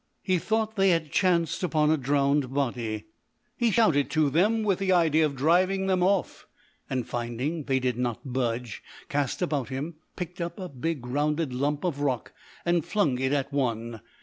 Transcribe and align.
He 0.23 0.39
thought 0.39 0.77
they 0.77 0.89
had 0.89 1.11
chanced 1.11 1.61
upon 1.61 1.91
a 1.91 1.95
drowned 1.95 2.51
body. 2.51 3.05
He 3.55 3.69
shouted 3.69 4.09
to 4.09 4.31
them, 4.31 4.63
with 4.63 4.79
the 4.79 4.91
idea 4.91 5.27
of 5.27 5.35
driving 5.35 5.85
them 5.85 6.01
off, 6.01 6.47
and, 6.89 7.07
finding 7.07 7.65
they 7.65 7.79
did 7.79 7.97
not 7.99 8.21
budge, 8.33 8.81
cast 9.09 9.43
about 9.43 9.69
him, 9.69 9.97
picked 10.15 10.41
up 10.41 10.57
a 10.59 10.69
big 10.69 11.05
rounded 11.05 11.53
lump 11.53 11.83
of 11.83 11.99
rock, 11.99 12.33
and 12.65 12.83
flung 12.83 13.19
it 13.19 13.31
at 13.31 13.53
one. 13.53 14.01